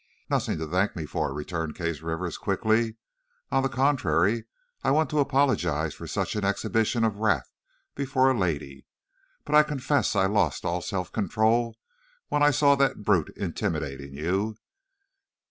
"Nothing 0.31 0.57
to 0.57 0.65
thank 0.65 0.95
me 0.95 1.05
for," 1.05 1.31
returned 1.31 1.75
Case 1.75 2.01
Rivers, 2.01 2.35
quickly, 2.39 2.95
"on 3.51 3.61
the 3.61 3.69
contrary, 3.69 4.45
I 4.83 4.89
want 4.89 5.11
to 5.11 5.19
apologize 5.19 5.93
for 5.93 6.07
such 6.07 6.35
an 6.35 6.43
exhibition 6.43 7.03
of 7.03 7.17
wrath 7.19 7.51
before 7.93 8.31
a 8.31 8.35
lady. 8.35 8.87
But 9.45 9.53
I 9.53 9.61
confess 9.61 10.15
I 10.15 10.25
lost 10.25 10.65
all 10.65 10.81
self 10.81 11.11
control 11.11 11.75
when 12.29 12.41
I 12.41 12.49
saw 12.49 12.73
that 12.77 13.03
brute 13.03 13.31
intimidating 13.37 14.15
you. 14.15 14.57